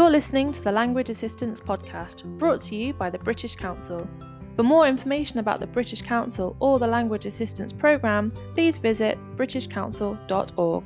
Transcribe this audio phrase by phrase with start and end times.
[0.00, 4.08] You're listening to the Language Assistants Podcast, brought to you by the British Council.
[4.56, 10.84] For more information about the British Council or the Language Assistants Programme, please visit britishcouncil.org.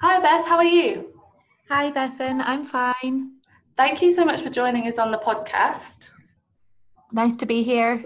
[0.00, 1.12] Hi, Beth, how are you?
[1.70, 3.32] Hi, Bethan, I'm fine.
[3.76, 6.10] Thank you so much for joining us on the podcast.
[7.10, 8.04] Nice to be here.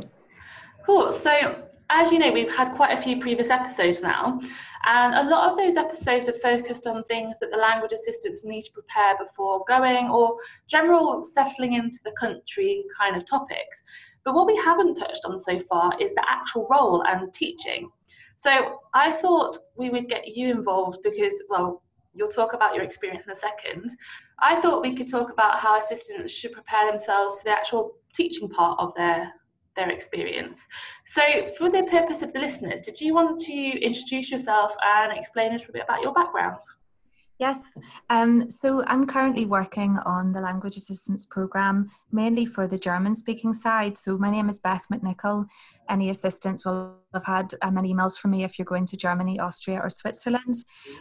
[0.87, 1.13] Cool.
[1.13, 4.41] So, as you know, we've had quite a few previous episodes now,
[4.87, 8.63] and a lot of those episodes are focused on things that the language assistants need
[8.63, 10.37] to prepare before going or
[10.69, 13.83] general settling into the country kind of topics.
[14.25, 17.91] But what we haven't touched on so far is the actual role and teaching.
[18.37, 21.83] So I thought we would get you involved because, well,
[22.15, 23.91] you'll talk about your experience in a second.
[24.39, 28.49] I thought we could talk about how assistants should prepare themselves for the actual teaching
[28.49, 29.33] part of their
[29.77, 30.67] their experience.
[31.05, 31.23] So,
[31.57, 35.59] for the purpose of the listeners, did you want to introduce yourself and explain a
[35.59, 36.61] little bit about your background?
[37.39, 37.61] Yes,
[38.09, 43.53] um, so I'm currently working on the Language Assistants Programme mainly for the German speaking
[43.53, 43.99] side.
[43.99, 45.47] So my name is Beth McNichol.
[45.91, 49.39] Any assistants will have had um, many emails from me if you're going to Germany,
[49.39, 50.55] Austria, or Switzerland.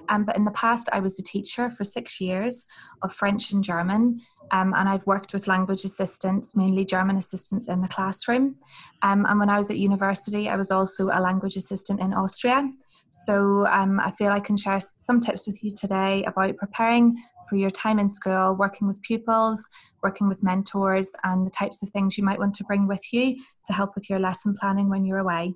[0.10, 2.68] Um, but in the past, I was a teacher for six years
[3.02, 4.20] of French and German.
[4.52, 8.58] Um, and I've worked with language assistants, mainly German assistants in the classroom.
[9.04, 12.70] Um, and when I was at university, I was also a language assistant in Austria.
[13.24, 17.16] So um, I feel I can share some tips with you today about preparing
[17.50, 19.68] for your time in school, working with pupils,
[20.04, 23.36] working with mentors, and the types of things you might want to bring with you
[23.68, 25.54] to help with your lesson planning when you're away.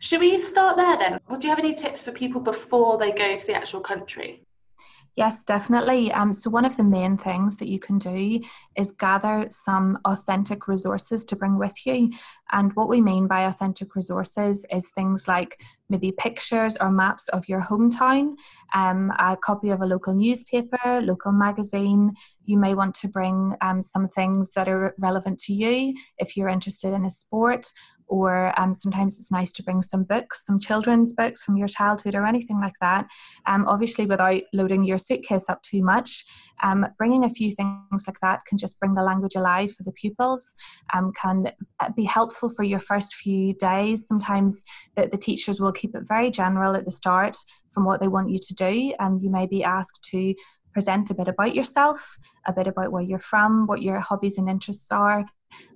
[0.00, 1.20] Should we start there then?
[1.28, 4.44] Well, do you have any tips for people before they go to the actual country?
[5.16, 6.10] Yes, definitely.
[6.10, 8.40] Um, so, one of the main things that you can do
[8.76, 12.10] is gather some authentic resources to bring with you.
[12.50, 17.48] And what we mean by authentic resources is things like maybe pictures or maps of
[17.48, 18.34] your hometown,
[18.74, 22.14] um, a copy of a local newspaper, local magazine.
[22.44, 26.48] You may want to bring um, some things that are relevant to you if you're
[26.48, 27.68] interested in a sport,
[28.06, 32.14] or um, sometimes it's nice to bring some books, some children's books from your childhood
[32.14, 33.06] or anything like that.
[33.46, 36.24] Um, obviously, without loading your suitcase up too much,
[36.62, 39.92] um, bringing a few things like that can just bring the language alive for the
[39.92, 40.56] pupils,
[40.92, 41.48] um, can
[41.80, 44.06] uh, be helpful for your first few days.
[44.06, 44.64] Sometimes
[44.96, 47.36] the, the teachers will keep it very general at the start
[47.70, 50.34] from what they want you to do, and you may be asked to
[50.72, 54.48] present a bit about yourself, a bit about where you're from, what your hobbies and
[54.48, 55.24] interests are,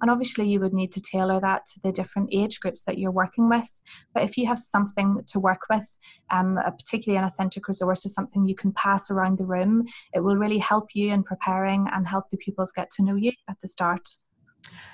[0.00, 3.11] and obviously, you would need to tailor that to the different age groups that you're
[3.11, 3.83] working with.
[4.15, 5.99] But if you have something to work with,
[6.31, 10.37] um, particularly an authentic resource or something you can pass around the room, it will
[10.37, 13.69] really help you in preparing and help the pupils get to know you at the
[13.69, 14.09] start.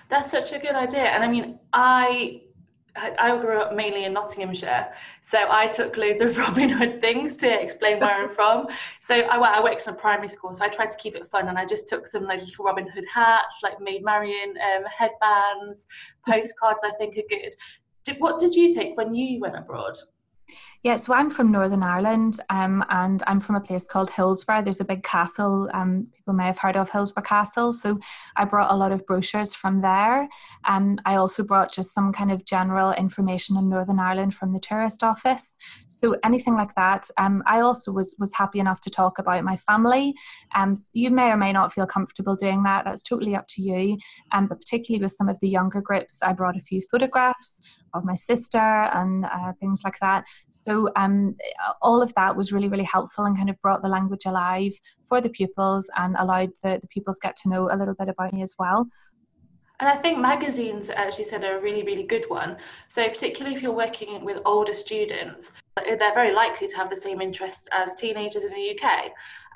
[0.09, 1.05] That's such a good idea.
[1.05, 2.43] And I mean, I
[2.97, 7.63] I grew up mainly in Nottinghamshire, so I took loads of Robin Hood things to
[7.63, 8.67] explain where I'm from.
[9.01, 11.49] So I, I worked in a primary school, so I tried to keep it fun,
[11.49, 15.87] and I just took some like little Robin Hood hats, like Maid Marian um, headbands,
[16.29, 16.83] postcards.
[16.85, 17.55] I think are good.
[18.05, 19.97] Did, what did you take when you went abroad?
[20.83, 24.63] Yeah, so I'm from Northern Ireland um, and I'm from a place called Hillsborough.
[24.63, 27.71] There's a big castle, um, people may have heard of Hillsborough Castle.
[27.73, 28.01] So
[28.37, 30.27] I brought a lot of brochures from there.
[30.65, 34.59] Um, I also brought just some kind of general information on Northern Ireland from the
[34.59, 35.59] tourist office.
[35.89, 37.11] So anything like that.
[37.19, 40.15] Um, I also was, was happy enough to talk about my family.
[40.55, 42.87] Um, you may or may not feel comfortable doing that.
[42.87, 43.99] That's totally up to you.
[44.33, 48.05] Um, but particularly with some of the younger groups, I brought a few photographs of
[48.05, 50.25] my sister and uh, things like that.
[50.49, 51.37] So um,
[51.81, 54.73] all of that was really, really helpful and kind of brought the language alive
[55.05, 58.33] for the pupils and allowed the, the pupils get to know a little bit about
[58.33, 58.89] me as well.
[59.81, 62.57] And I think magazines, as you said, are a really, really good one.
[62.89, 67.21] So, particularly if you're working with older students, they're very likely to have the same
[67.21, 69.07] interests as teenagers in the UK.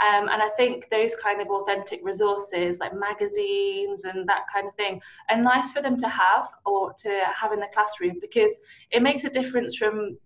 [0.00, 4.74] Um, and I think those kind of authentic resources, like magazines and that kind of
[4.74, 5.00] thing,
[5.30, 8.60] are nice for them to have or to have in the classroom because
[8.90, 10.18] it makes a difference from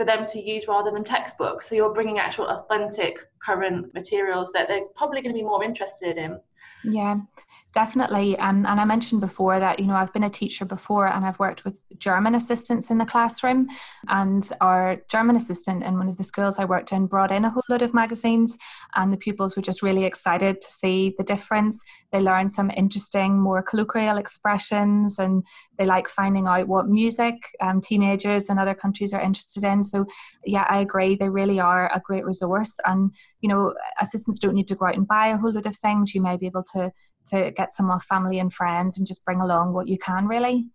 [0.00, 1.68] for them to use rather than textbooks.
[1.68, 6.16] So you're bringing actual authentic current materials that they're probably going to be more interested
[6.16, 6.40] in.
[6.84, 7.16] Yeah.
[7.72, 8.36] Definitely.
[8.38, 11.38] Um, and I mentioned before that, you know, I've been a teacher before and I've
[11.38, 13.68] worked with German assistants in the classroom.
[14.08, 17.50] And our German assistant in one of the schools I worked in brought in a
[17.50, 18.58] whole load of magazines,
[18.96, 21.80] and the pupils were just really excited to see the difference.
[22.10, 25.44] They learned some interesting, more colloquial expressions, and
[25.78, 29.84] they like finding out what music um, teenagers in other countries are interested in.
[29.84, 30.06] So,
[30.44, 31.14] yeah, I agree.
[31.14, 32.76] They really are a great resource.
[32.84, 35.76] And, you know, assistants don't need to go out and buy a whole load of
[35.76, 36.14] things.
[36.14, 36.90] You may be able to
[37.26, 40.66] to get some off family and friends and just bring along what you can really.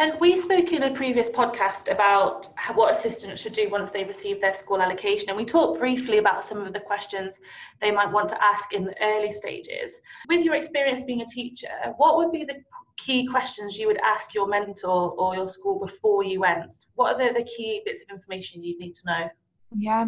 [0.00, 4.40] And we spoke in a previous podcast about what assistants should do once they receive
[4.40, 5.28] their school allocation.
[5.28, 7.40] And we talked briefly about some of the questions
[7.80, 10.00] they might want to ask in the early stages.
[10.28, 11.66] With your experience being a teacher,
[11.96, 12.62] what would be the
[12.96, 16.76] key questions you would ask your mentor or your school before you went?
[16.94, 19.28] What are the, the key bits of information you'd need to know?
[19.76, 20.06] Yeah,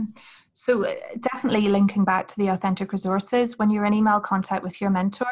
[0.52, 4.80] so uh, definitely linking back to the authentic resources, when you're in email contact with
[4.80, 5.30] your mentor,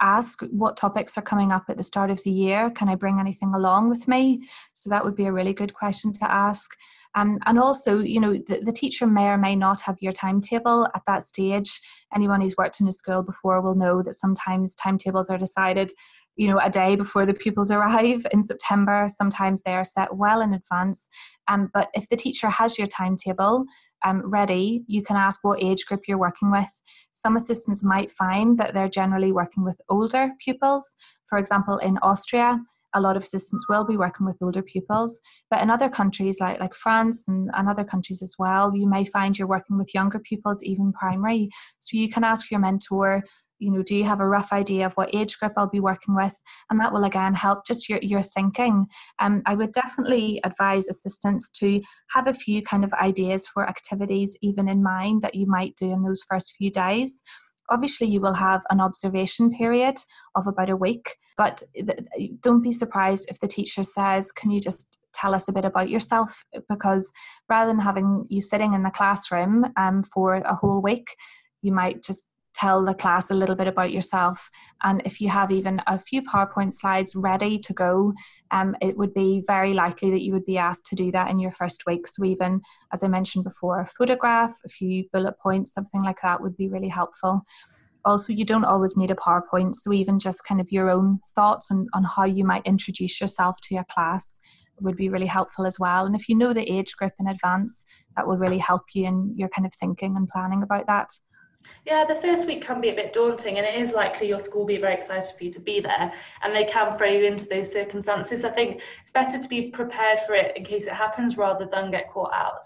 [0.00, 2.70] ask what topics are coming up at the start of the year.
[2.70, 4.42] Can I bring anything along with me?
[4.74, 6.70] So that would be a really good question to ask.
[7.14, 10.88] Um, and also, you know, the, the teacher may or may not have your timetable
[10.94, 11.80] at that stage.
[12.14, 15.92] Anyone who's worked in a school before will know that sometimes timetables are decided
[16.36, 19.06] you know a day before the pupils arrive in september.
[19.08, 21.08] Sometimes they are set well in advance.
[21.48, 23.66] Um, but if the teacher has your timetable
[24.04, 26.82] um, ready you can ask what age group you're working with.
[27.12, 30.96] Some assistants might find that they're generally working with older pupils.
[31.26, 32.60] For example in austria
[32.94, 35.20] a lot of assistants will be working with older pupils.
[35.50, 39.04] But in other countries like, like france and, and other countries as well you may
[39.04, 41.48] find you're working with younger pupils even primary.
[41.80, 43.22] So you can ask your mentor
[43.58, 46.14] you know do you have a rough idea of what age group i'll be working
[46.16, 46.34] with?
[46.68, 48.86] And that will again help just your, your thinking.
[49.20, 51.80] Um, i would definitely advise assistants to
[52.10, 55.92] have a few kind of ideas for activities even in mind that you might do
[55.92, 57.22] in those first few days
[57.72, 59.96] obviously you will have an observation period
[60.34, 61.62] of about a week but
[62.40, 65.88] don't be surprised if the teacher says can you just tell us a bit about
[65.88, 66.42] yourself?
[66.68, 67.12] Because
[67.48, 71.16] rather than having you sitting in the classroom um, for a whole week
[71.62, 74.50] you might just tell the class a little bit about yourself.
[74.82, 78.12] And if you have even a few PowerPoint slides ready to go,
[78.50, 81.38] um, it would be very likely that you would be asked to do that in
[81.38, 82.06] your first week.
[82.06, 82.60] So, even
[82.92, 86.68] as I mentioned before, a photograph, a few bullet points, something like that would be
[86.68, 87.42] really helpful.
[88.04, 91.70] Also, you don't always need a PowerPoint, so even just kind of your own thoughts
[91.70, 94.40] on, on how you might introduce yourself to your class
[94.80, 96.06] would be really helpful as well.
[96.06, 99.34] And if you know the age group in advance, that will really help you in
[99.36, 101.10] your kind of thinking and planning about that.
[101.84, 104.62] Yeah, the first week can be a bit daunting, and it is likely your school
[104.62, 106.12] will be very excited for you to be there,
[106.42, 108.44] and they can throw you into those circumstances.
[108.44, 111.90] I think it's better to be prepared for it in case it happens rather than
[111.90, 112.62] get caught out.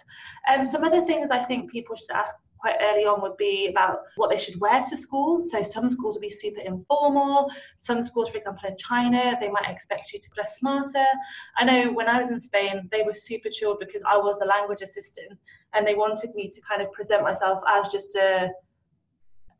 [0.48, 3.98] Um, some other things I think people should ask quite early on would be about
[4.16, 5.40] what they should wear to school.
[5.40, 7.50] So some schools will be super informal.
[7.78, 11.04] Some schools, for example, in China, they might expect you to dress smarter.
[11.56, 14.46] I know when I was in Spain, they were super chilled because I was the
[14.46, 15.38] language assistant
[15.74, 18.50] and they wanted me to kind of present myself as just a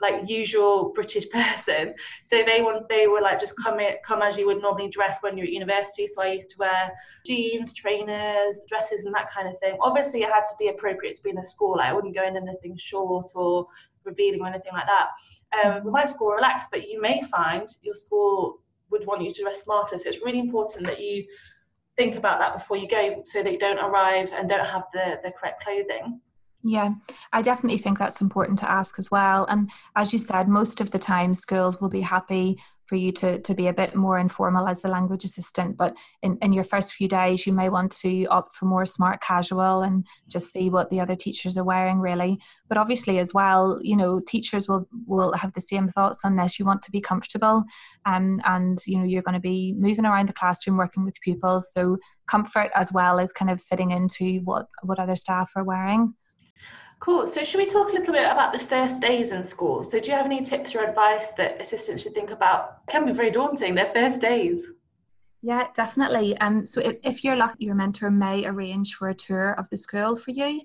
[0.00, 1.94] like usual British person.
[2.24, 5.18] So they want they were like just come in, come as you would normally dress
[5.20, 6.06] when you're at university.
[6.06, 6.92] So I used to wear
[7.24, 9.76] jeans, trainers, dresses, and that kind of thing.
[9.80, 11.76] Obviously, it had to be appropriate to be in a school.
[11.78, 13.66] Like I wouldn't go in anything short or
[14.04, 15.08] revealing or anything like that.
[15.64, 18.60] Um, my school relaxed, but you may find your school
[18.90, 19.98] would want you to dress smarter.
[19.98, 21.24] So it's really important that you
[21.96, 25.18] think about that before you go, so that you don't arrive and don't have the
[25.22, 26.20] the correct clothing.
[26.68, 26.94] Yeah,
[27.32, 29.44] I definitely think that's important to ask as well.
[29.44, 33.40] And as you said, most of the time schools will be happy for you to,
[33.40, 35.76] to be a bit more informal as a language assistant.
[35.76, 39.20] But in, in your first few days, you may want to opt for more smart
[39.20, 42.40] casual and just see what the other teachers are wearing, really.
[42.68, 46.58] But obviously, as well, you know, teachers will, will have the same thoughts on this.
[46.58, 47.62] You want to be comfortable
[48.06, 51.72] um, and, you know, you're going to be moving around the classroom working with pupils.
[51.72, 56.14] So comfort as well as kind of fitting into what, what other staff are wearing.
[56.98, 57.26] Cool.
[57.26, 59.84] So, should we talk a little bit about the first days in school?
[59.84, 62.78] So, do you have any tips or advice that assistants should think about?
[62.88, 64.66] It can be very daunting, their first days.
[65.42, 66.36] Yeah, definitely.
[66.38, 69.76] Um, so if, if you're lucky, your mentor may arrange for a tour of the
[69.76, 70.62] school for you.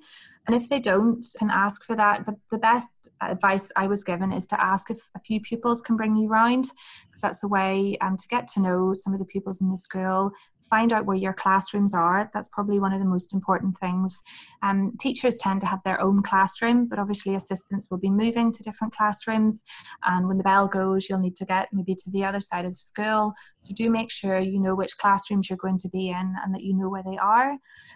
[0.52, 2.26] And if they don't, can ask for that.
[2.26, 2.90] The, the best
[3.22, 6.66] advice I was given is to ask if a few pupils can bring you round,
[7.06, 9.78] because that's a way um, to get to know some of the pupils in the
[9.78, 10.30] school,
[10.70, 12.30] find out where your classrooms are.
[12.34, 14.22] That's probably one of the most important things.
[14.62, 18.64] Um, teachers tend to have their own classroom, but obviously assistants will be moving to
[18.64, 19.64] different classrooms.
[20.04, 22.76] And when the bell goes, you'll need to get maybe to the other side of
[22.76, 23.34] school.
[23.58, 26.64] So do make sure you know which classrooms you're going to be in and that
[26.64, 27.56] you know where they are,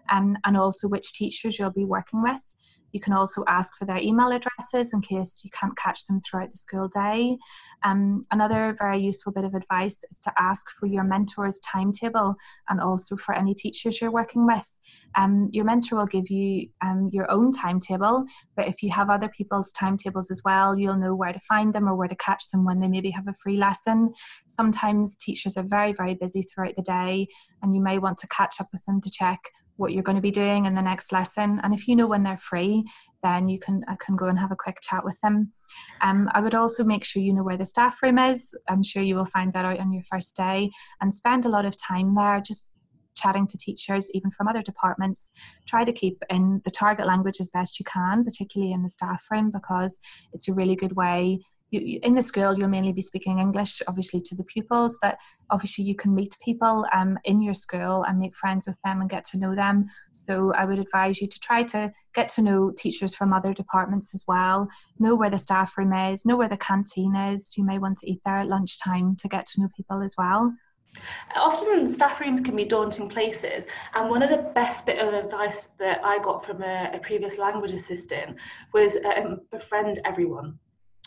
[0.09, 2.44] um, and also which teachers you'll be working with.
[2.95, 6.51] You can also ask for their email addresses in case you can't catch them throughout
[6.51, 7.37] the school day.
[7.83, 12.35] Um, another very useful bit of advice is to ask for your mentor's timetable
[12.69, 14.79] and also for any teachers you're working with.
[15.15, 18.23] Um, your mentor will give you um, your own timetable,
[18.55, 21.89] but if you have other people's timetables as well, you'll know where to find them
[21.89, 24.13] or where to catch them when they maybe have a free lesson.
[24.47, 27.27] Sometimes teachers are very, very busy throughout the day,
[27.61, 30.21] and you may want to catch up with them to check what you're going to
[30.21, 31.59] be doing in the next lesson.
[31.63, 32.85] And if you know when they're free,
[33.23, 35.51] then you can I can go and have a quick chat with them.
[36.01, 38.55] Um, I would also make sure you know where the staff room is.
[38.69, 41.65] I'm sure you will find that out on your first day and spend a lot
[41.65, 42.69] of time there just
[43.15, 45.31] chatting to teachers even from other departments
[45.65, 49.25] try to keep in the target language as best you can particularly in the staff
[49.31, 49.99] room because
[50.33, 51.39] it's a really good way
[51.79, 55.17] you, in the school you'll mainly be speaking english obviously to the pupils but
[55.49, 59.09] obviously you can meet people um, in your school and make friends with them and
[59.09, 59.85] get to know them.
[60.11, 64.13] So i would advise you to try to get to know teachers from other departments
[64.13, 64.67] as well.
[64.99, 67.57] Know where the staff room is know where the canteen is.
[67.57, 70.53] You may want to eat there at lunchtime to get to know people as well.
[71.35, 73.65] Often staff rooms can be daunting places,
[73.95, 77.37] and one of the best bit of advice that I got from a, a previous
[77.37, 78.37] language assistant
[78.73, 80.57] was um, befriend everyone.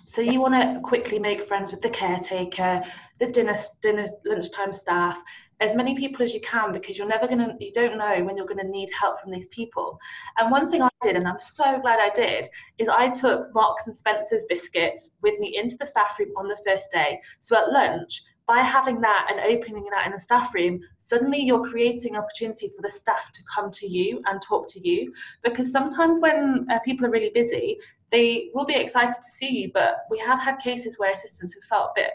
[0.09, 2.83] So you want to quickly make friends with the caretaker,
[3.21, 5.23] the dinner, dinner, lunchtime staff,
[5.61, 8.35] as many people as you can because you're never going to, you don't know when
[8.35, 9.99] you're going to need help from these people.
[10.39, 12.49] And one thing I did, and I'm so glad I did,
[12.79, 16.57] is I took Marks and Spencer's biscuits with me into the staff room on the
[16.67, 17.21] first day.
[17.41, 21.69] So at lunch, by having that and opening that in the staff room, suddenly you're
[21.69, 25.13] creating opportunity for the staff to come to you and talk to you.
[25.45, 27.77] Because sometimes when uh, people are really busy,
[28.11, 31.65] they will be excited to see you, but we have had cases where assistants have
[31.65, 32.11] felt a bit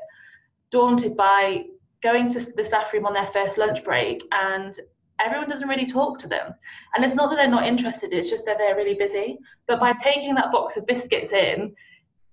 [0.72, 1.66] daunted by
[2.02, 4.80] going to the staff room on their first lunch break and
[5.20, 6.54] everyone doesn't really talk to them.
[6.96, 9.38] And it's not that they're not interested, it's just that they're really busy.
[9.68, 11.74] But by taking that box of biscuits in,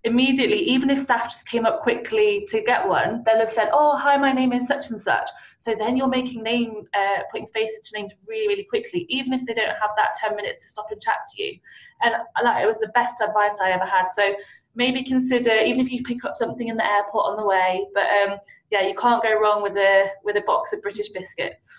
[0.04, 3.96] immediately, even if staff just came up quickly to get one, they'll have said, "Oh,
[3.96, 5.28] hi, my name is such and such."
[5.58, 9.44] So then you're making name, uh, putting faces to names really, really quickly, even if
[9.46, 11.58] they don't have that ten minutes to stop and chat to you.
[12.02, 14.06] And like, it was the best advice I ever had.
[14.06, 14.34] So
[14.74, 18.04] maybe consider, even if you pick up something in the airport on the way, but
[18.04, 18.38] um,
[18.70, 21.78] yeah, you can't go wrong with a with a box of British biscuits.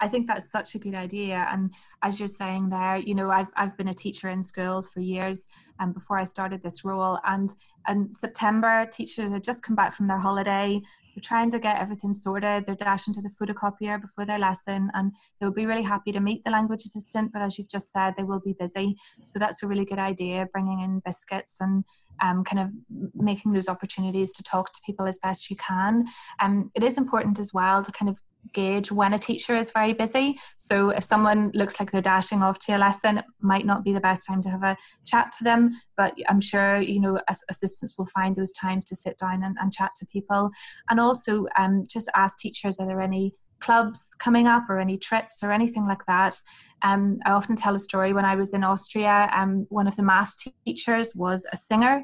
[0.00, 1.46] I think that's such a good idea.
[1.50, 5.00] And as you're saying there, you know, I've, I've been a teacher in schools for
[5.00, 7.18] years and um, before I started this role.
[7.24, 7.52] And
[7.88, 10.80] in September, teachers had just come back from their holiday.
[11.14, 12.64] They're trying to get everything sorted.
[12.64, 16.44] They're dashing to the photocopier before their lesson and they'll be really happy to meet
[16.44, 17.32] the language assistant.
[17.32, 18.96] But as you've just said, they will be busy.
[19.22, 21.84] So that's a really good idea, bringing in biscuits and
[22.22, 22.70] um, kind of
[23.14, 26.06] making those opportunities to talk to people as best you can.
[26.40, 28.20] Um, it is important as well to kind of
[28.52, 30.38] gauge when a teacher is very busy.
[30.56, 33.92] So if someone looks like they're dashing off to a lesson, it might not be
[33.92, 35.70] the best time to have a chat to them.
[35.96, 39.72] But I'm sure you know assistants will find those times to sit down and, and
[39.72, 40.50] chat to people,
[40.88, 45.42] and also um, just ask teachers are there any clubs coming up or any trips
[45.42, 46.40] or anything like that.
[46.82, 49.30] Um, I often tell a story when I was in Austria.
[49.34, 52.02] Um, one of the maths teachers was a singer,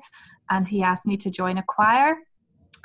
[0.50, 2.18] and he asked me to join a choir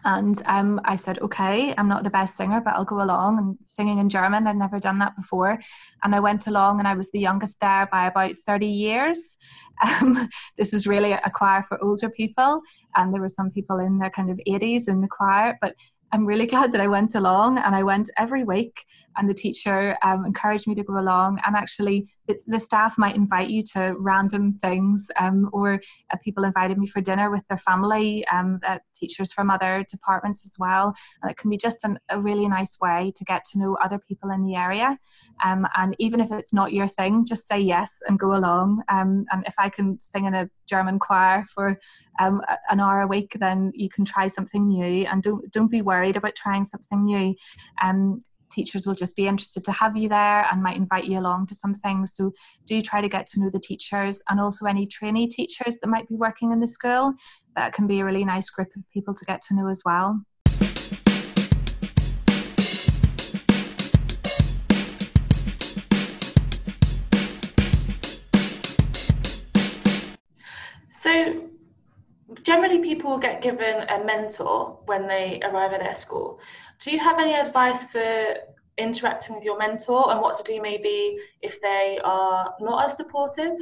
[0.03, 3.58] and um, I said, okay, I'm not the best singer, but I'll go along and
[3.65, 4.48] singing in German.
[4.48, 5.60] I'd never done that before.
[6.03, 9.38] And I went along and I was the youngest there by about 30 years.
[9.84, 10.29] Um,
[10.60, 12.62] this was really a choir for older people.
[12.96, 15.74] And there were some people in their kind of 80s in the choir, but
[16.12, 18.86] I'm really glad that I went along and I went every week
[19.18, 21.39] and the teacher um, encouraged me to go along.
[21.46, 26.44] And actually the, the staff might invite you to random things um, or uh, people
[26.44, 30.94] invited me for dinner with their family um, uh, teachers from other departments as well.
[31.22, 34.00] And it can be just an, a really nice way to get to know other
[34.00, 34.98] people in the area.
[35.44, 38.84] Um, and even if it's not your thing just say yes and go along.
[38.89, 41.80] Um, and if I can sing in a German choir for
[42.20, 45.06] um, an hour a week then you can try something new.
[45.06, 47.36] And don't don't be worried about trying something new.
[47.84, 48.20] Um,
[48.51, 51.55] teachers will just be interested to have you there and might invite you along to
[51.55, 52.15] some things.
[52.15, 52.34] So
[52.65, 56.08] do try to get to know the teachers and also any trainee teachers that might
[56.08, 57.13] be working in the school.
[57.55, 60.22] That can be a really nice group of people to get to know as well.
[70.91, 71.50] So
[72.43, 76.39] generally people will get given a mentor when they arrive at their school
[76.81, 78.35] do you have any advice for
[78.77, 83.57] interacting with your mentor and what to do maybe if they are not as supportive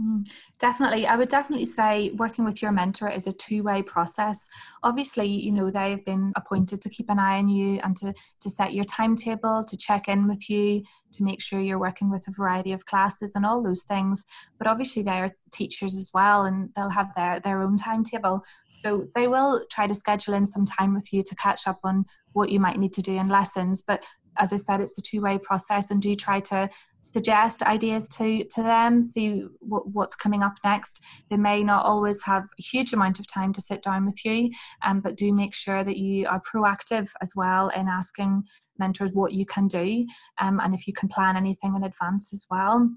[0.00, 0.26] Mm,
[0.58, 1.06] definitely.
[1.06, 4.48] I would definitely say working with your mentor is a two way process.
[4.82, 8.50] Obviously, you know, they've been appointed to keep an eye on you and to, to
[8.50, 12.32] set your timetable, to check in with you, to make sure you're working with a
[12.32, 14.24] variety of classes and all those things.
[14.58, 18.42] But obviously, they're teachers as well and they'll have their, their own timetable.
[18.70, 22.06] So they will try to schedule in some time with you to catch up on
[22.32, 23.82] what you might need to do in lessons.
[23.82, 24.04] But
[24.38, 26.70] as I said, it's a two way process and do try to
[27.02, 31.02] suggest ideas to to them see what, what's coming up next.
[31.30, 34.50] They may not always have a huge amount of time to sit down with you
[34.84, 38.44] um, but do make sure that you are proactive as well in asking
[38.78, 40.06] mentors what you can do
[40.40, 42.90] um, and if you can plan anything in advance as well.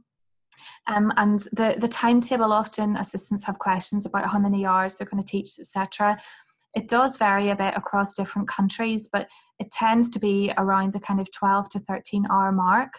[0.88, 5.24] Um, and the, the timetable often assistants have questions about how many hours they're going
[5.24, 6.18] to teach etc
[6.76, 9.28] it does vary a bit across different countries, but
[9.60, 12.94] it tends to be around the kind of 12 to 13 hour mark.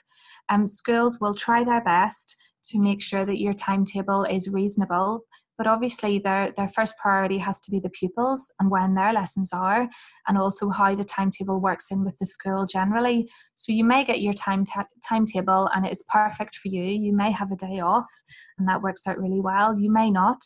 [0.49, 2.37] Um, schools will try their best
[2.71, 5.25] to make sure that your timetable is reasonable,
[5.59, 9.53] but obviously their, their first priority has to be the pupils and when their lessons
[9.53, 9.89] are,
[10.29, 13.29] and also how the timetable works in with the school generally.
[13.55, 16.85] So you may get your time ta- timetable and it is perfect for you.
[16.85, 18.11] You may have a day off
[18.59, 19.79] and that works out really well.
[19.79, 20.41] You may not,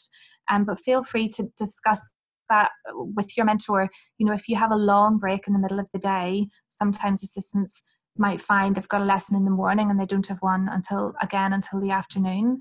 [0.51, 2.09] um, but feel free to discuss
[2.49, 3.89] that with your mentor
[4.19, 7.23] you know if you have a long break in the middle of the day sometimes
[7.23, 7.83] assistants
[8.17, 11.15] might find they've got a lesson in the morning and they don't have one until
[11.23, 12.59] again until the afternoon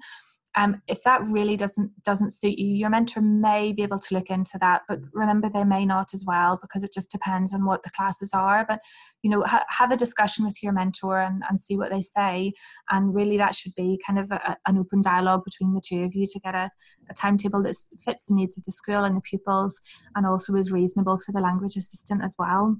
[0.58, 4.32] um, if that really doesn't doesn't suit you your mentor may be able to look
[4.32, 7.84] into that but remember they may not as well because it just depends on what
[7.84, 8.66] the classes are.
[8.68, 8.82] But
[9.22, 12.54] you know ha- have a discussion with your mentor and, and see what they say.
[12.90, 16.16] And really that should be kind of a, an open dialogue between the two of
[16.16, 16.72] you to get a,
[17.10, 19.80] a timetable that fits the needs of the school and the pupils
[20.16, 22.78] and also is reasonable for the language assistant as well.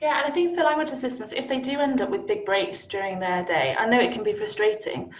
[0.00, 2.86] Yeah, and I think for language assistants, if they do end up with big breaks
[2.86, 5.12] during their day, I know it can be frustrating,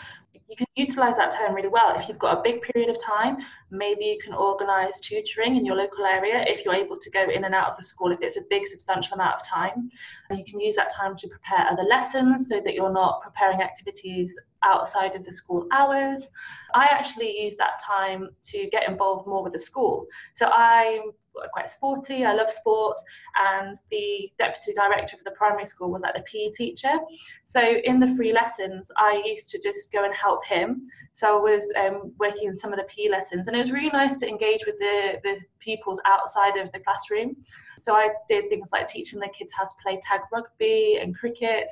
[0.49, 1.95] you can utilize that time really well.
[1.95, 3.37] If you've got a big period of time,
[3.71, 7.45] maybe you can organize tutoring in your local area if you're able to go in
[7.45, 9.91] and out of the school if it's a big substantial amount of time.
[10.31, 13.61] And you can use that time to prepare other lessons so that you're not preparing
[13.61, 16.31] activities outside of the school hours.
[16.75, 20.07] I actually use that time to get involved more with the school.
[20.35, 21.13] So I'm
[21.53, 22.97] quite sporty, I love sport,
[23.37, 26.99] and the deputy director of the primary school was like the PE teacher.
[27.45, 30.89] So in the free lessons, I used to just go and help him.
[31.13, 33.91] So I was um, working in some of the PE lessons, and it was really
[33.91, 37.37] nice to engage with the, the pupils outside of the classroom.
[37.77, 41.71] So I did things like teaching the kids how to play tag rugby and cricket.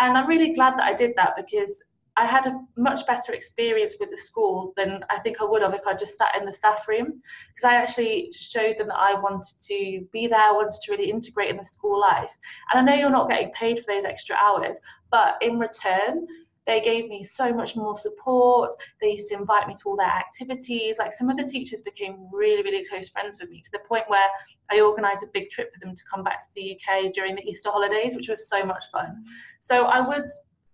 [0.00, 1.82] And I'm really glad that I did that because
[2.16, 5.74] I had a much better experience with the school than I think I would have
[5.74, 9.14] if I just sat in the staff room because I actually showed them that I
[9.14, 12.30] wanted to be there, wanted to really integrate in the school life.
[12.72, 14.78] And I know you're not getting paid for those extra hours,
[15.10, 16.26] but in return,
[16.66, 18.74] they gave me so much more support.
[19.00, 20.98] They used to invite me to all their activities.
[20.98, 24.04] Like some of the teachers became really, really close friends with me to the point
[24.06, 24.28] where
[24.70, 27.42] I organised a big trip for them to come back to the UK during the
[27.42, 29.24] Easter holidays, which was so much fun.
[29.60, 30.26] So I would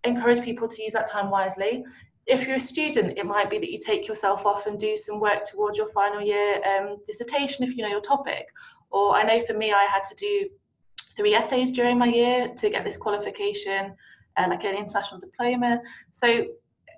[0.05, 1.85] encourage people to use that time wisely.
[2.27, 5.21] If you're a student, it might be that you take yourself off and do some
[5.21, 8.47] work towards your final year um, dissertation if you know your topic.
[8.91, 10.49] Or I know for me, I had to do
[11.17, 13.95] three essays during my year to get this qualification,
[14.37, 15.81] uh, like an international diploma.
[16.13, 16.47] So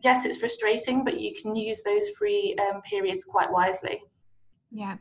[0.03, 4.03] yes, it's frustrating, but you can use those free um, periods quite wisely.
[4.71, 4.97] Yeah,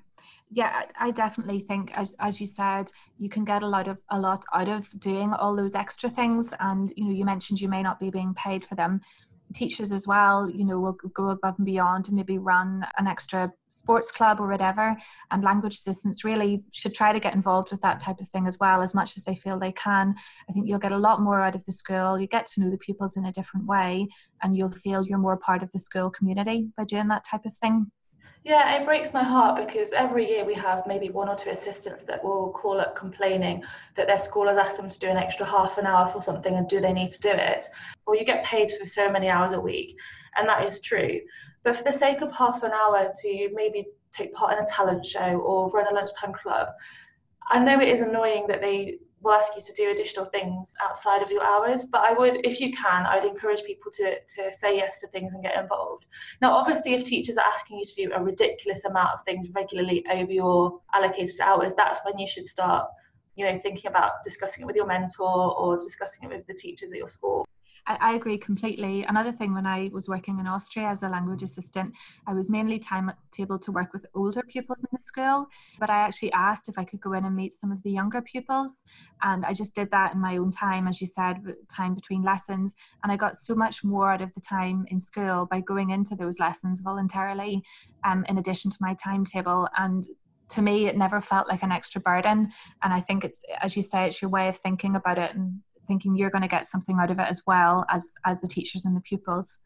[0.53, 4.19] yeah, I definitely think, as as you said, you can get a lot of a
[4.19, 6.53] lot out of doing all those extra things.
[6.59, 8.99] And you know, you mentioned you may not be being paid for them.
[9.53, 13.51] Teachers as well, you know, will go above and beyond and maybe run an extra
[13.69, 14.95] sports club or whatever.
[15.31, 18.59] And language assistants really should try to get involved with that type of thing as
[18.59, 20.15] well, as much as they feel they can.
[20.49, 22.19] I think you'll get a lot more out of the school.
[22.19, 24.07] You get to know the pupils in a different way,
[24.41, 27.55] and you'll feel you're more part of the school community by doing that type of
[27.55, 27.89] thing.
[28.43, 32.03] Yeah, it breaks my heart because every year we have maybe one or two assistants
[32.05, 33.61] that will call up complaining
[33.95, 36.55] that their school has asked them to do an extra half an hour for something
[36.55, 37.67] and do they need to do it?
[38.07, 39.95] Or you get paid for so many hours a week,
[40.35, 41.19] and that is true.
[41.63, 45.05] But for the sake of half an hour to maybe take part in a talent
[45.05, 46.69] show or run a lunchtime club,
[47.51, 51.21] I know it is annoying that they will ask you to do additional things outside
[51.21, 51.85] of your hours.
[51.85, 55.33] But I would, if you can, I'd encourage people to, to say yes to things
[55.33, 56.07] and get involved.
[56.41, 60.03] Now, obviously, if teachers are asking you to do a ridiculous amount of things regularly
[60.11, 62.87] over your allocated hours, that's when you should start,
[63.35, 66.91] you know, thinking about discussing it with your mentor or discussing it with the teachers
[66.91, 67.47] at your school.
[67.87, 69.03] I, I, agree completely.
[69.03, 71.93] Another thing, when I was working in Austria as a language assistant,
[72.27, 75.47] I was mainly timetable to work with older pupils in the school,
[75.79, 78.21] but I actually asked if I could go in and meet some of the younger
[78.21, 78.85] pupils.
[79.23, 81.37] And I just did that in my own time, as you said,
[81.69, 82.75] time between lessons.
[83.03, 86.15] And I got so much more out of the time in school by going into
[86.15, 87.63] those lessons voluntarily,
[88.03, 89.67] um, in addition to my timetable.
[89.77, 90.07] And
[90.49, 92.51] to me it never felt like an extra burden
[92.83, 95.61] and i think it's as you say it's your way of thinking about it and
[95.91, 98.85] thinking you're going to get something out of it as well as as the teachers
[98.85, 99.59] and the pupils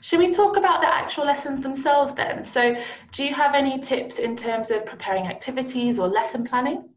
[0.00, 2.44] Should we talk about the actual lessons themselves then?
[2.44, 2.74] So,
[3.12, 6.91] do you have any tips in terms of preparing activities or lesson planning?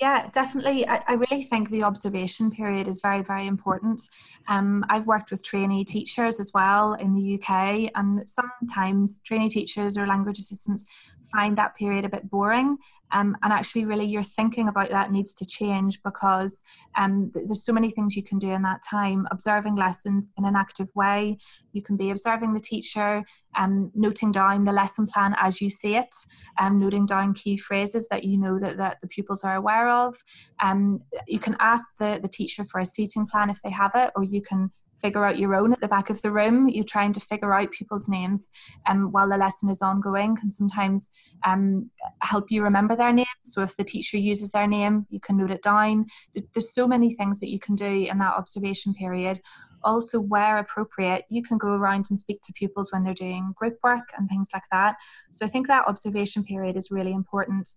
[0.00, 0.86] Yeah, definitely.
[0.86, 4.00] I, I, really think the observation period is very, very important.
[4.48, 9.98] Um, I've worked with trainee teachers as well in the UK, and sometimes trainee teachers
[9.98, 10.86] or language assistants
[11.32, 12.78] find that period a bit boring.
[13.12, 16.62] Um, and actually, really, your thinking about that needs to change because
[16.96, 19.26] um, there's so many things you can do in that time.
[19.30, 21.38] Observing lessons in an active way,
[21.72, 23.24] you can be observing the teacher,
[23.56, 26.14] um, noting down the lesson plan as you see it,
[26.58, 30.16] um, noting down key phrases that you know that, that the pupils are aware of.
[30.60, 34.12] Um, you can ask the, the teacher for a seating plan if they have it,
[34.16, 36.68] or you can figure out your own at the back of the room.
[36.68, 38.50] You're trying to figure out people's names
[38.86, 41.10] um, while the lesson is ongoing can sometimes
[41.44, 43.28] um, help you remember their names.
[43.44, 46.06] So if the teacher uses their name, you can note it down.
[46.34, 49.40] There's so many things that you can do in that observation period.
[49.84, 53.78] Also, where appropriate, you can go around and speak to pupils when they're doing group
[53.84, 54.96] work and things like that.
[55.30, 57.68] So I think that observation period is really important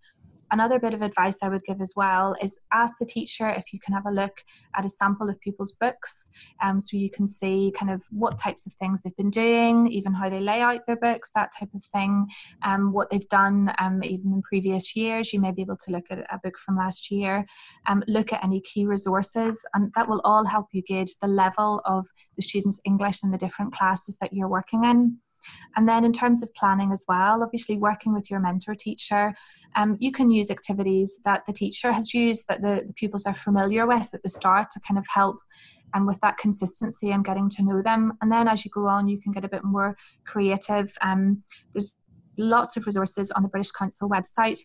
[0.51, 3.79] another bit of advice I would give as well is ask the teacher if you
[3.79, 4.43] can have a look
[4.75, 8.67] at a sample of people's books um, so you can see kind of what types
[8.67, 11.83] of things they've been doing, even how they lay out their books, that type of
[11.83, 12.27] thing,
[12.63, 15.33] um, what they've done um, even in previous years.
[15.33, 17.45] You may be able to look at a book from last year,
[17.87, 21.81] um, look at any key resources, and that will all help you gauge the level
[21.85, 25.17] of the students' English in the different classes that you're working in.
[25.75, 29.33] And then in terms of planning as well, obviously working with your mentor teacher,
[29.75, 33.33] um, you can use activities that the teacher has used that the, the pupils are
[33.33, 35.37] familiar with at the start to kind of help
[35.93, 38.13] and um, with that consistency and getting to know them.
[38.21, 40.91] And then as you go on, you can get a bit more creative.
[41.01, 41.95] Um, there's
[42.37, 44.59] lots of resources on the British Council website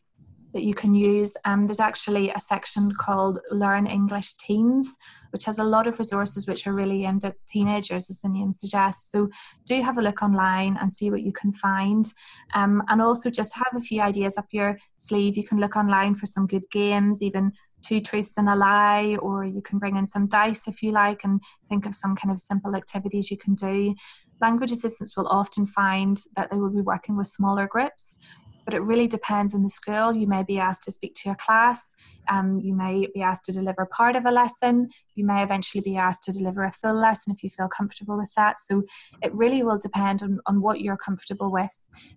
[0.56, 1.36] that you can use.
[1.44, 4.96] Um, there's actually a section called Learn English Teens,
[5.30, 8.52] which has a lot of resources which are really aimed at teenagers, as the name
[8.52, 9.12] suggests.
[9.12, 9.28] So
[9.66, 12.10] do have a look online and see what you can find.
[12.54, 15.36] Um, and also just have a few ideas up your sleeve.
[15.36, 17.52] You can look online for some good games, even
[17.86, 21.22] two truths and a lie, or you can bring in some dice if you like
[21.24, 21.38] and
[21.68, 23.94] think of some kind of simple activities you can do.
[24.40, 28.26] Language assistants will often find that they will be working with smaller groups
[28.66, 30.12] but it really depends on the school.
[30.12, 31.96] You may be asked to speak to a class,
[32.28, 35.96] um, you may be asked to deliver part of a lesson, you may eventually be
[35.96, 38.58] asked to deliver a full lesson if you feel comfortable with that.
[38.58, 38.82] So
[39.22, 41.74] it really will depend on, on what you're comfortable with.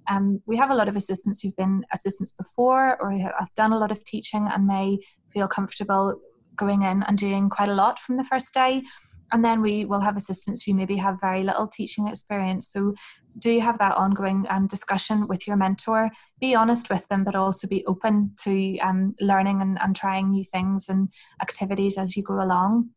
[0.09, 3.77] Um, we have a lot of assistants who've been assistants before or have done a
[3.77, 4.97] lot of teaching and may
[5.31, 6.19] feel comfortable
[6.55, 8.83] going in and doing quite a lot from the first day
[9.31, 12.71] and then we will have assistants who maybe have very little teaching experience.
[12.71, 12.93] So
[13.37, 16.09] do you have that ongoing um, discussion with your mentor.
[16.39, 20.43] Be honest with them but also be open to um, learning and, and trying new
[20.43, 21.09] things and
[21.41, 22.89] activities as you go along.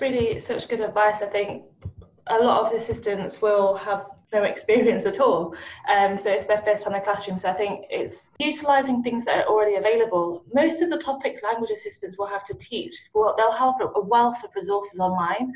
[0.00, 1.22] Really such good advice.
[1.22, 1.64] I think
[2.26, 5.54] a lot of assistants will have no experience at all.
[5.88, 7.38] Um, so it's their first time in the classroom.
[7.38, 10.44] So I think it's utilising things that are already available.
[10.52, 14.42] Most of the topics language assistants will have to teach, well, they'll have a wealth
[14.42, 15.52] of resources online.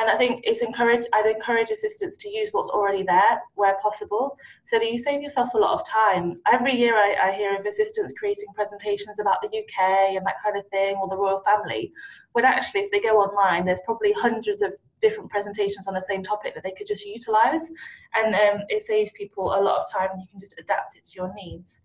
[0.00, 4.38] And I think it's encourage, I'd encourage assistants to use what's already there where possible
[4.66, 6.40] so that you save yourself a lot of time.
[6.50, 10.56] Every year I, I hear of assistants creating presentations about the UK and that kind
[10.56, 11.92] of thing or the royal family,
[12.32, 16.22] when actually if they go online, there's probably hundreds of different presentations on the same
[16.22, 17.70] topic that they could just utilize.
[18.14, 21.04] And um, it saves people a lot of time and you can just adapt it
[21.04, 21.82] to your needs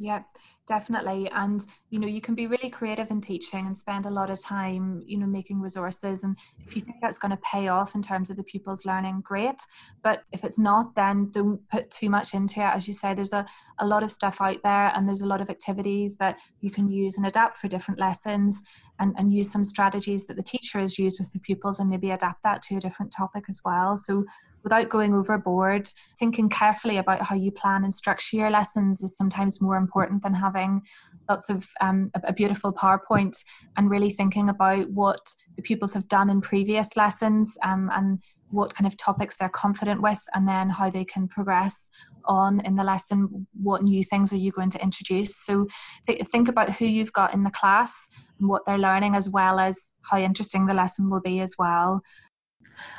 [0.00, 0.22] yeah,
[0.66, 1.30] definitely.
[1.30, 4.42] And, you know, you can be really creative in teaching and spend a lot of
[4.42, 6.24] time, you know, making resources.
[6.24, 9.20] And if you think that's going to pay off in terms of the pupils learning,
[9.22, 9.60] great.
[10.02, 12.74] But if it's not, then don't put too much into it.
[12.74, 13.44] As you say, there's a,
[13.78, 16.88] a lot of stuff out there and there's a lot of activities that you can
[16.88, 18.62] use and adapt for different lessons
[19.00, 22.10] and, and use some strategies that the teacher has used with the pupils and maybe
[22.10, 23.98] adapt that to a different topic as well.
[23.98, 24.24] So
[24.62, 25.88] without going overboard.
[26.18, 30.34] Thinking carefully about how you plan and structure your lessons is sometimes more important than
[30.34, 30.82] having
[31.28, 33.36] lots of um, a, a beautiful PowerPoint
[33.76, 35.20] and really thinking about what
[35.56, 38.20] the pupils have done in previous lessons um, and
[38.50, 41.90] what kind of topics they're confident with and then how they can progress
[42.24, 45.66] on in the lesson what new things are you going to introduce so
[46.06, 49.58] th- think about who you've got in the class and what they're learning as well
[49.58, 52.02] as how interesting the lesson will be as well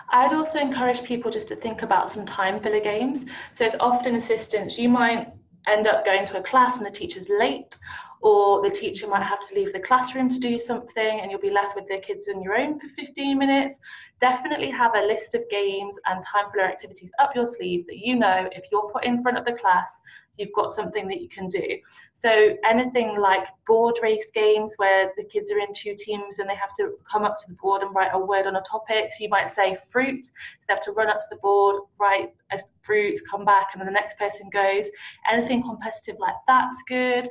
[0.10, 3.26] I'd also encourage people just to think about some time filler games.
[3.52, 5.32] So, as often assistants, you might
[5.68, 7.78] end up going to a class and the teacher's late,
[8.22, 11.50] or the teacher might have to leave the classroom to do something and you'll be
[11.50, 13.80] left with the kids on your own for 15 minutes.
[14.20, 18.16] Definitely have a list of games and time filler activities up your sleeve that you
[18.16, 20.00] know if you're put in front of the class,
[20.38, 21.78] you've got something that you can do.
[22.14, 26.56] So anything like board race games where the kids are in two teams and they
[26.56, 29.12] have to come up to the board and write a word on a topic.
[29.12, 30.26] So you might say fruit,
[30.68, 33.88] they have to run up to the board, write a fruit, come back, and then
[33.88, 34.88] the next person goes.
[35.30, 37.28] Anything competitive like that's good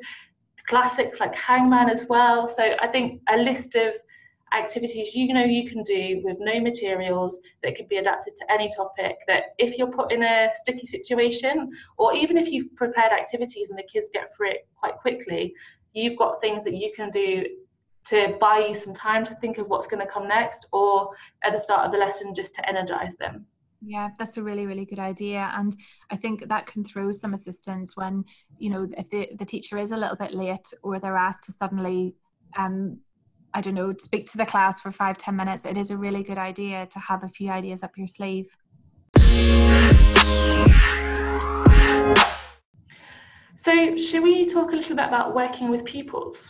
[0.67, 2.49] classics like Hangman as well.
[2.49, 3.97] So I think a list of
[4.53, 8.71] activities you know you can do with no materials that could be adapted to any
[8.75, 13.71] topic that if you're put in a sticky situation or even if you've prepared activities
[13.71, 15.55] and the kids get through it quite quickly
[15.93, 17.45] you've got things that you can do
[18.05, 21.11] to buy you some time to think of what's going to come next or
[21.45, 23.47] at the start of the lesson just to energize them
[23.83, 25.51] yeah, that's a really, really good idea.
[25.55, 25.75] And
[26.11, 28.25] I think that can throw some assistants when,
[28.59, 31.53] you know, if the, the teacher is a little bit late or they're asked to
[31.53, 32.15] suddenly,
[32.59, 32.99] um,
[33.53, 36.23] I don't know, speak to the class for five, ten minutes, it is a really
[36.23, 38.57] good idea to have a few ideas up your sleeve.
[43.57, 46.49] So, should we talk a little bit about working with pupils?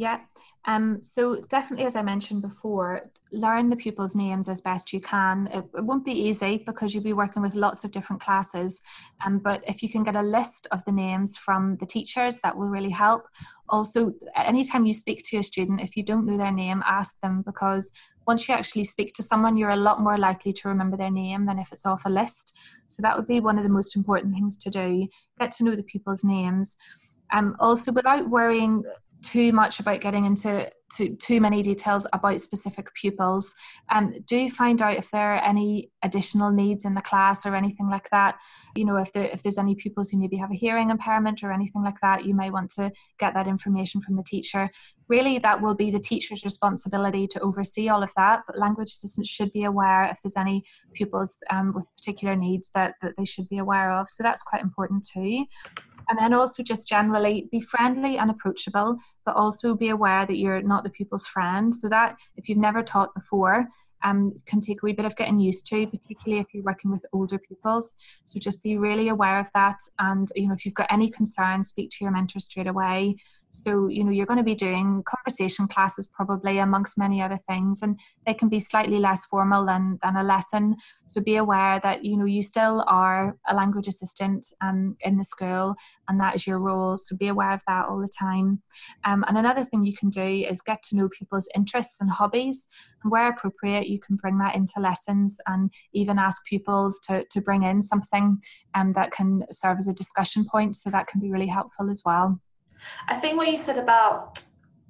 [0.00, 0.20] Yeah.
[0.64, 5.46] Um, so definitely, as I mentioned before, learn the pupils' names as best you can.
[5.48, 8.82] It, it, won't be easy because you'll be working with lots of different classes.
[9.26, 12.56] Um, but if you can get a list of the names from the teachers, that
[12.56, 13.26] will really help.
[13.68, 17.42] Also, anytime you speak to a student, if you don't know their name, ask them
[17.44, 17.92] because
[18.26, 21.44] once you actually speak to someone, you're a lot more likely to remember their name
[21.44, 22.58] than if it's off a list.
[22.86, 25.06] So that would be one of the most important things to do.
[25.38, 26.78] Get to know the pupils' names.
[27.32, 28.82] Um, also, without worrying
[29.22, 33.54] too much about getting into too, too many details about specific pupils.
[33.90, 37.88] Um, do find out if there are any additional needs in the class or anything
[37.88, 38.38] like that.
[38.74, 41.52] You know, if there if there's any pupils who maybe have a hearing impairment or
[41.52, 44.70] anything like that, you may want to get that information from the teacher.
[45.08, 48.42] Really, that will be the teacher's responsibility to oversee all of that.
[48.46, 52.94] But language assistants should be aware if there's any pupils um, with particular needs that
[53.02, 54.08] that they should be aware of.
[54.08, 55.44] So that's quite important too.
[56.10, 60.60] And then also just generally be friendly and approachable, but also be aware that you're
[60.60, 61.72] not the pupil's friend.
[61.72, 63.68] So that if you've never taught before,
[64.02, 67.04] um, can take a wee bit of getting used to, particularly if you're working with
[67.12, 67.96] older pupils.
[68.24, 69.78] So just be really aware of that.
[69.98, 73.16] And, you know, if you've got any concerns, speak to your mentor straight away.
[73.50, 77.82] So, you know, you're going to be doing conversation classes probably amongst many other things,
[77.82, 80.76] and they can be slightly less formal than, than a lesson.
[81.06, 85.24] So be aware that, you know, you still are a language assistant um, in the
[85.24, 85.74] school,
[86.08, 86.96] and that is your role.
[86.96, 88.62] So be aware of that all the time.
[89.04, 92.68] Um, and another thing you can do is get to know people's interests and hobbies,
[93.02, 97.40] and where appropriate, you can bring that into lessons and even ask pupils to, to
[97.40, 98.38] bring in something
[98.74, 100.76] um, that can serve as a discussion point.
[100.76, 102.40] So that can be really helpful as well.
[103.08, 104.44] I think what you've said about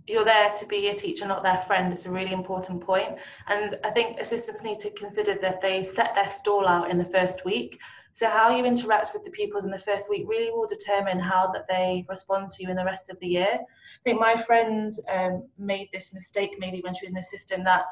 [0.07, 3.17] you're there to be a teacher, not their friend, is a really important point.
[3.49, 7.05] And I think assistants need to consider that they set their stall out in the
[7.05, 7.79] first week.
[8.13, 11.51] So how you interact with the pupils in the first week really will determine how
[11.53, 13.55] that they respond to you in the rest of the year.
[13.55, 17.85] I think my friend um, made this mistake maybe when she was an assistant that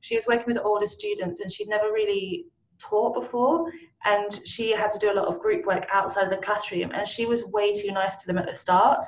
[0.00, 2.46] she was working with older students and she'd never really
[2.78, 3.72] taught before
[4.04, 7.08] and she had to do a lot of group work outside of the classroom and
[7.08, 9.04] she was way too nice to them at the start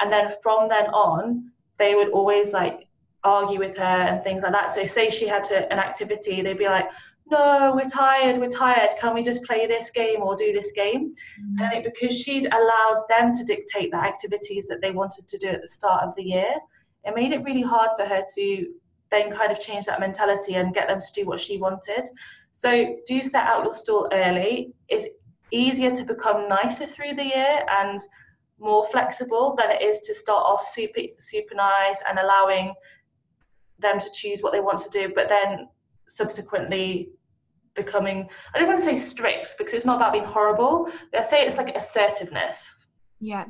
[0.00, 2.86] and then from then on they would always like
[3.24, 4.70] argue with her and things like that.
[4.70, 6.88] So say she had to an activity they'd be like
[7.28, 8.90] no we're tired we're tired.
[9.00, 11.14] Can we just play this game or do this game?
[11.40, 11.58] Mm-hmm.
[11.58, 15.38] and i think because she'd allowed them to dictate the activities that they wanted to
[15.38, 16.54] do at the start of the year
[17.06, 18.66] it made it really hard for her to
[19.10, 22.08] then kind of change that mentality and get them to do what she wanted.
[22.50, 24.72] So do set out your stall early.
[24.88, 25.06] It's
[25.52, 28.00] easier to become nicer through the year and
[28.58, 32.74] more flexible than it is to start off super super nice and allowing
[33.78, 35.68] them to choose what they want to do, but then
[36.08, 37.10] subsequently
[37.74, 40.90] becoming I don't want to say strict because it's not about being horrible.
[41.16, 42.72] I say it's like assertiveness.
[43.20, 43.46] Yeah.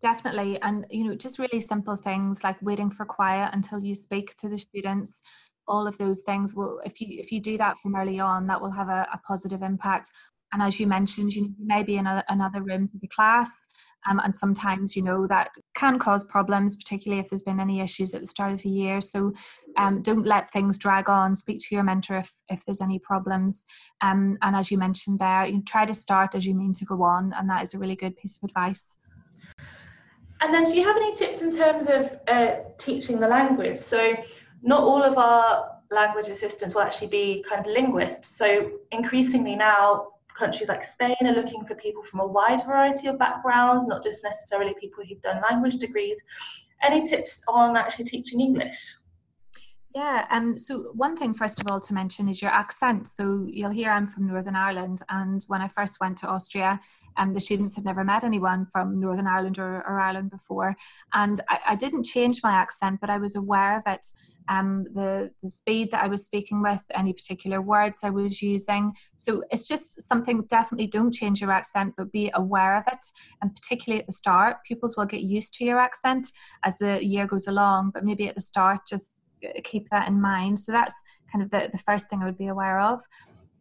[0.00, 0.60] Definitely.
[0.62, 4.48] And you know, just really simple things like waiting for quiet until you speak to
[4.48, 5.22] the students
[5.68, 8.60] all of those things will if you if you do that from early on that
[8.60, 10.10] will have a, a positive impact
[10.52, 13.68] and as you mentioned you may be in a, another room to the class
[14.08, 18.14] um, and sometimes, you know, that can cause problems, particularly if there's been any issues
[18.14, 19.00] at the start of the year.
[19.00, 19.32] So
[19.76, 21.34] um, don't let things drag on.
[21.34, 23.66] Speak to your mentor if, if there's any problems.
[24.00, 27.02] Um, and as you mentioned there, you try to start as you mean to go
[27.02, 28.98] on, and that is a really good piece of advice.
[30.40, 33.78] And then, do you have any tips in terms of uh, teaching the language?
[33.78, 34.16] So,
[34.62, 38.26] not all of our language assistants will actually be kind of linguists.
[38.36, 43.18] So, increasingly now, countries like Spain are looking for people from a wide variety of
[43.18, 46.22] backgrounds, not just necessarily people who've done language degrees.
[46.82, 48.94] Any tips on actually teaching English?
[49.94, 53.08] Yeah, um, so one thing, first of all, to mention is your accent.
[53.08, 56.80] So you'll hear I'm from Northern Ireland, and when I first went to Austria,
[57.18, 60.74] um, the students had never met anyone from Northern Ireland or, or Ireland before.
[61.12, 64.06] And I, I, didn't change my accent, but I was aware of it.
[64.48, 68.92] Um, the, the speed that I was speaking with, any particular words I was using.
[69.16, 73.04] So it's just something definitely don't change your accent, but be aware of it.
[73.42, 76.28] And particularly at the start, pupils will get used to your accent
[76.64, 79.18] as the year goes along, but maybe at the start, just
[79.64, 80.58] keep that in mind.
[80.58, 80.94] So that's
[81.30, 83.00] kind of the, the first thing I would be aware of.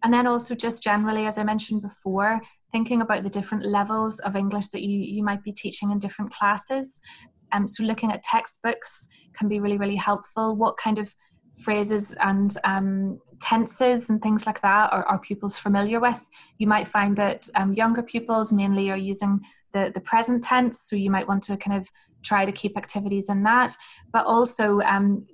[0.04, 2.42] And then also just generally, as I mentioned before,
[2.72, 6.32] thinking about the different levels of English that you, you might be teaching in different
[6.32, 7.02] classes.
[7.52, 10.56] Um, so looking at textbooks can be really, really helpful.
[10.56, 11.14] What kind of
[11.60, 16.28] phrases and um, tenses and things like that are, are pupils familiar with?
[16.58, 19.40] You might find that um, younger pupils mainly are using
[19.74, 21.88] the, the present tense, so you might want to kind of
[22.24, 23.76] try to keep activities in that.
[24.14, 25.26] But also, um,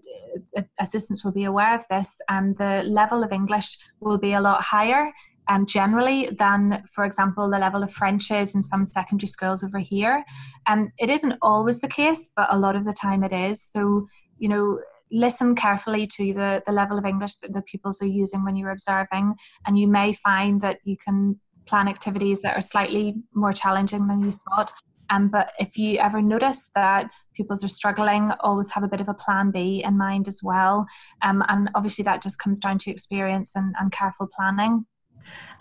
[0.80, 4.64] assistants will be aware of this, and the level of English will be a lot
[4.64, 5.12] higher.
[5.50, 9.80] Um, generally, than, for example, the level of French is in some secondary schools over
[9.80, 10.24] here.
[10.66, 13.62] Um, it isn't always the case, but a lot of the time it is.
[13.62, 18.08] So, you know, listen carefully to the, the level of English that the pupils are
[18.08, 22.62] using when you're observing, and you may find that you can plan activities that are
[22.62, 24.72] slightly more challenging than you thought
[25.10, 29.10] um, but if you ever notice that pupils are struggling, always have a bit of
[29.10, 30.86] a plan B in mind as well.
[31.22, 34.86] Um, and obviously, that just comes down to experience and, and careful planning.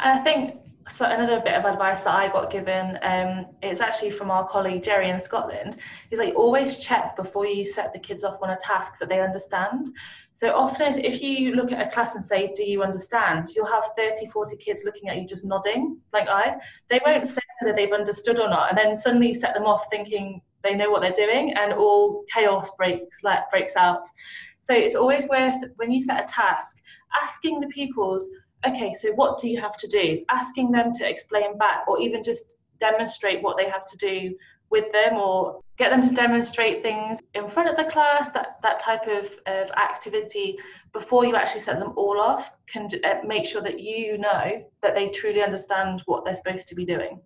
[0.00, 0.54] And I think
[0.88, 4.85] so another bit of advice that I got given um, is actually from our colleague
[4.85, 5.79] Jerry in Scotland.
[6.11, 9.20] He's like always check before you set the kids off on a task that they
[9.20, 9.88] understand.
[10.35, 13.49] So often if you look at a class and say, do you understand?
[13.57, 16.57] You'll have 30, 40 kids looking at you just nodding like I.
[16.88, 18.68] They won't say whether they've understood or not.
[18.68, 22.70] And then suddenly set them off thinking they know what they're doing and all chaos
[22.77, 24.07] breaks, like, breaks out.
[24.61, 26.79] So it's always worth, when you set a task,
[27.22, 28.29] asking the pupils,
[28.68, 30.24] okay, so what do you have to do?
[30.31, 34.35] Asking them to explain back or even just demonstrate what they have to do
[34.70, 38.81] with them or get them to demonstrate things in front of the class that that
[38.81, 40.59] type of, of activity
[40.92, 44.94] before you actually set them all off can uh, make sure that you know that
[44.94, 47.20] they truly understand what they're supposed to be doing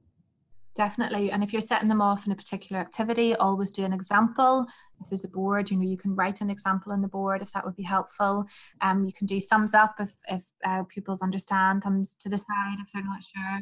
[0.74, 4.66] definitely and if you're setting them off in a particular activity always do an example
[5.00, 7.52] if there's a board you know you can write an example on the board if
[7.52, 8.46] that would be helpful
[8.80, 12.76] um, you can do thumbs up if, if uh, pupils understand thumbs to the side
[12.80, 13.60] if they're not sure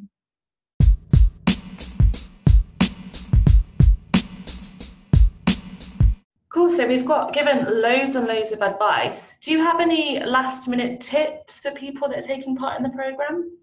[6.51, 6.71] Cool.
[6.71, 9.35] So we've got given loads and loads of advice.
[9.43, 12.89] Do you have any last minute tips for people that are taking part in the
[12.89, 13.59] program?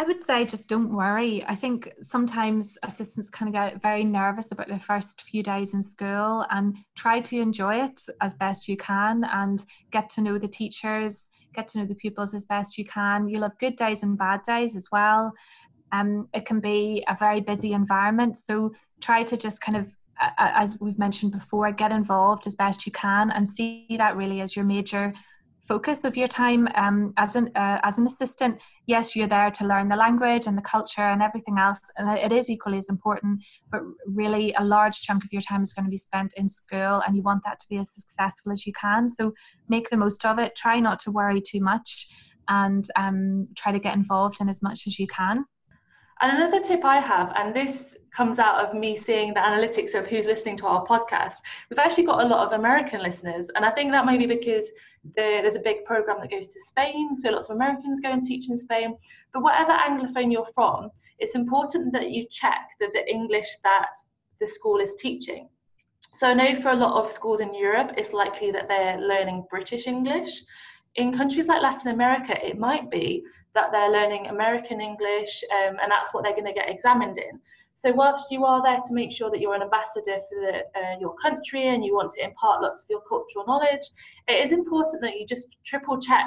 [0.00, 1.44] I would say just don't worry.
[1.44, 5.82] I think sometimes assistants kind of get very nervous about their first few days in
[5.82, 10.48] school and try to enjoy it as best you can and get to know the
[10.48, 13.28] teachers, get to know the pupils as best you can.
[13.28, 15.34] You'll have good days and bad days as well.
[15.92, 18.38] Um, it can be a very busy environment.
[18.38, 19.94] So try to just kind of
[20.38, 24.54] as we've mentioned before, get involved as best you can and see that really as
[24.54, 25.14] your major
[25.70, 28.60] focus of your time um, as an uh, as an assistant.
[28.86, 32.32] Yes, you're there to learn the language and the culture and everything else, and it
[32.32, 33.40] is equally as important.
[33.70, 36.96] But really, a large chunk of your time is going to be spent in school,
[37.06, 39.08] and you want that to be as successful as you can.
[39.08, 39.32] So
[39.68, 40.56] make the most of it.
[40.56, 42.08] Try not to worry too much,
[42.48, 45.44] and um, try to get involved in as much as you can.
[46.20, 50.06] And another tip I have, and this comes out of me seeing the analytics of
[50.06, 51.36] who's listening to our podcast,
[51.70, 53.48] we've actually got a lot of American listeners.
[53.54, 54.66] And I think that may be because
[55.16, 58.50] there's a big program that goes to Spain, so lots of Americans go and teach
[58.50, 58.96] in Spain.
[59.32, 63.90] But whatever Anglophone you're from, it's important that you check that the English that
[64.40, 65.48] the school is teaching.
[66.12, 69.46] So I know for a lot of schools in Europe, it's likely that they're learning
[69.50, 70.42] British English.
[70.96, 73.22] In countries like Latin America, it might be
[73.54, 77.40] that they're learning American English um, and that's what they're going to get examined in.
[77.80, 80.98] So whilst you are there to make sure that you're an ambassador for the, uh,
[81.00, 83.80] your country and you want to impart lots of your cultural knowledge,
[84.28, 86.26] it is important that you just triple check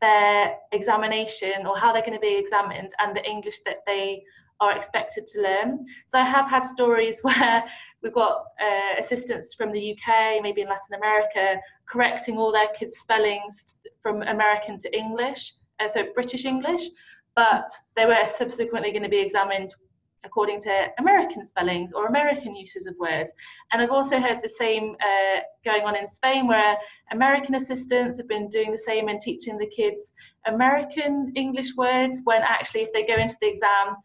[0.00, 4.22] their examination or how they're going to be examined and the English that they
[4.60, 5.84] are expected to learn.
[6.06, 7.64] So I have had stories where
[8.00, 12.98] we've got uh, assistants from the UK, maybe in Latin America, correcting all their kids'
[12.98, 16.82] spellings from American to English, uh, so British English,
[17.34, 19.74] but they were subsequently going to be examined
[20.24, 23.32] according to American spellings or American uses of words.
[23.72, 26.76] And I've also heard the same uh, going on in Spain, where
[27.12, 30.12] American assistants have been doing the same and teaching the kids
[30.46, 33.96] American English words when actually, if they go into the exam,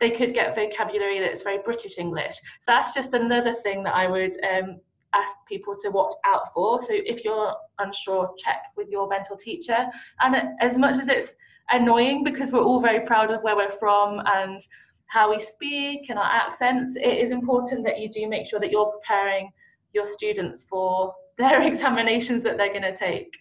[0.00, 2.34] they could get vocabulary that's very British English.
[2.34, 4.80] So that's just another thing that I would um,
[5.14, 6.82] ask people to watch out for.
[6.82, 9.86] So if you're unsure, check with your mentor teacher.
[10.20, 11.32] And as much as it's
[11.70, 14.60] annoying because we're all very proud of where we're from and
[15.06, 18.70] how we speak and our accents, it is important that you do make sure that
[18.70, 19.50] you're preparing
[19.92, 23.32] your students for their examinations that they're going to take.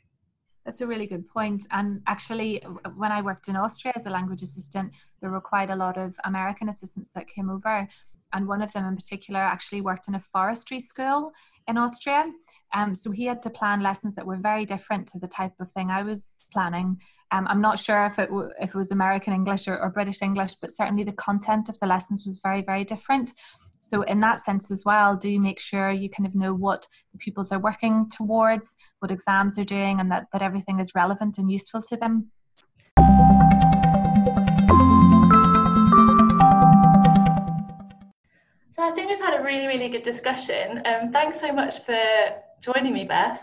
[0.66, 1.68] That's a really good point.
[1.72, 2.64] And actually,
[2.96, 6.16] when I worked in Austria as a language assistant, there were quite a lot of
[6.24, 7.88] American assistants that came over.
[8.34, 11.34] And one of them in particular actually worked in a forestry school
[11.68, 12.32] in Austria.
[12.74, 15.70] Um, so he had to plan lessons that were very different to the type of
[15.70, 17.00] thing I was planning.
[17.32, 20.22] Um, I'm not sure if it, w- if it was American English or, or British
[20.22, 23.34] English, but certainly the content of the lessons was very, very different.
[23.86, 27.18] So, in that sense as well, do make sure you kind of know what the
[27.18, 31.52] pupils are working towards, what exams they're doing, and that, that everything is relevant and
[31.52, 32.32] useful to them.
[38.72, 40.82] So, I think we've had a really, really good discussion.
[40.86, 42.00] Um, thanks so much for
[42.62, 43.42] joining me, Beth.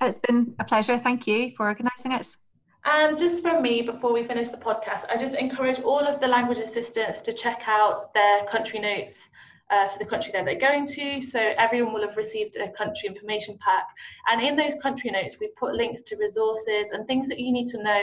[0.00, 0.98] It's been a pleasure.
[0.98, 2.36] Thank you for organising it.
[2.84, 6.26] And just from me, before we finish the podcast, I just encourage all of the
[6.26, 9.28] language assistants to check out their country notes
[9.70, 11.22] uh, for the country that they're going to.
[11.22, 13.86] So everyone will have received a country information pack.
[14.30, 17.68] And in those country notes, we put links to resources and things that you need
[17.68, 18.02] to know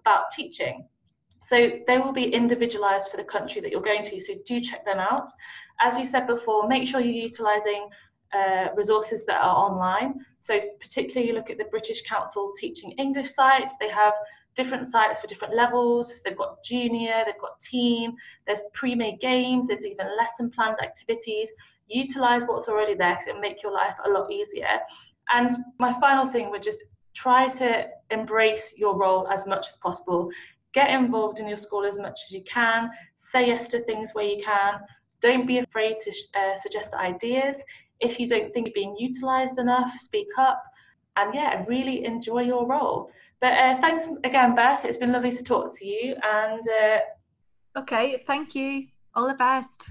[0.00, 0.86] about teaching.
[1.40, 4.20] So they will be individualized for the country that you're going to.
[4.20, 5.30] So do check them out.
[5.80, 7.88] As you said before, make sure you're utilizing
[8.36, 10.14] uh, resources that are online.
[10.40, 14.14] So particularly you look at the British Council Teaching English site, they have
[14.54, 16.12] different sites for different levels.
[16.12, 18.14] So they've got junior, they've got team,
[18.46, 21.50] there's pre-made games, there's even lesson plans, activities.
[21.86, 24.80] Utilize what's already there because it'll make your life a lot easier.
[25.32, 26.82] And my final thing would just
[27.14, 30.30] try to embrace your role as much as possible.
[30.74, 32.90] Get involved in your school as much as you can.
[33.18, 34.80] Say yes to things where you can.
[35.20, 37.62] Don't be afraid to uh, suggest ideas.
[38.00, 40.62] If you don't think you're being utilized enough, speak up.
[41.16, 43.10] And yeah, really enjoy your role.
[43.40, 44.84] But uh, thanks again, Beth.
[44.84, 46.14] It's been lovely to talk to you.
[46.22, 48.86] And uh, okay, thank you.
[49.14, 49.90] All the best.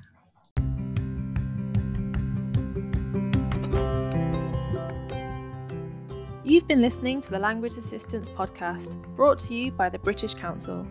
[6.46, 10.88] You've been listening to the Language Assistants podcast, brought to you by the British Council.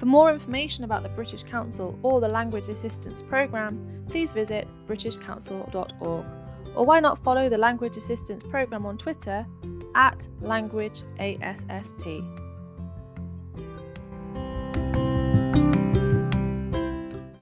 [0.00, 6.24] For more information about the British Council or the Language Assistants Programme, please visit britishcouncil.org.
[6.74, 9.46] Or why not follow the Language Assistants Programme on Twitter
[9.94, 12.40] at languageasst.